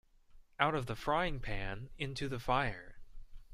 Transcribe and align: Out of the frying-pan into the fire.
Out 0.59 0.73
of 0.73 0.87
the 0.87 0.95
frying-pan 0.95 1.91
into 1.99 2.27
the 2.27 2.39
fire. 2.39 2.97